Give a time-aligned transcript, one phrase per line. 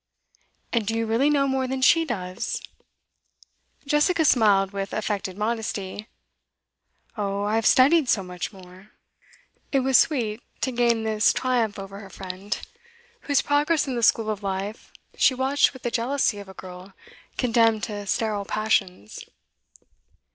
[0.73, 2.59] 'And do you really know more than she does?'
[3.85, 6.07] Jessica smiled with affected modesty.
[7.19, 8.93] 'Oh, I have studied so much more.'
[9.71, 12.59] It was sweet to gain this triumph over her friend,
[13.29, 16.93] whose progress in the school of life she watched with the jealousy of a girl
[17.37, 19.23] condemned to sterile passions.